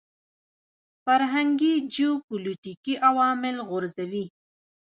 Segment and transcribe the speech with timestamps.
[1.03, 4.25] فرهنګي جیوپولیټیکي عوامل غورځوي.